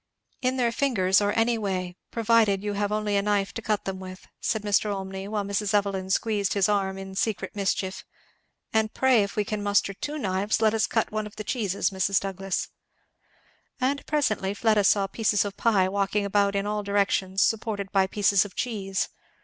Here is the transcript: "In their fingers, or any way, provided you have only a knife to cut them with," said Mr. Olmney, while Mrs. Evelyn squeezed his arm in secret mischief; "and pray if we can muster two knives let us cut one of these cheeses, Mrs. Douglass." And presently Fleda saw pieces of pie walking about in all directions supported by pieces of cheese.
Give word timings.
"In 0.41 0.57
their 0.57 0.71
fingers, 0.71 1.21
or 1.21 1.31
any 1.33 1.59
way, 1.59 1.95
provided 2.09 2.63
you 2.63 2.73
have 2.73 2.91
only 2.91 3.15
a 3.15 3.21
knife 3.21 3.53
to 3.53 3.61
cut 3.61 3.85
them 3.85 3.99
with," 3.99 4.25
said 4.39 4.63
Mr. 4.63 4.89
Olmney, 4.91 5.27
while 5.27 5.43
Mrs. 5.43 5.75
Evelyn 5.75 6.09
squeezed 6.09 6.53
his 6.53 6.67
arm 6.67 6.97
in 6.97 7.13
secret 7.13 7.55
mischief; 7.55 8.03
"and 8.73 8.95
pray 8.95 9.21
if 9.21 9.35
we 9.35 9.45
can 9.45 9.61
muster 9.61 9.93
two 9.93 10.17
knives 10.17 10.59
let 10.59 10.73
us 10.73 10.87
cut 10.87 11.11
one 11.11 11.27
of 11.27 11.35
these 11.35 11.45
cheeses, 11.45 11.91
Mrs. 11.91 12.19
Douglass." 12.19 12.69
And 13.79 14.03
presently 14.07 14.55
Fleda 14.55 14.85
saw 14.85 15.05
pieces 15.05 15.45
of 15.45 15.55
pie 15.55 15.87
walking 15.87 16.25
about 16.25 16.55
in 16.55 16.65
all 16.65 16.81
directions 16.81 17.43
supported 17.43 17.91
by 17.91 18.07
pieces 18.07 18.43
of 18.43 18.55
cheese. 18.55 19.07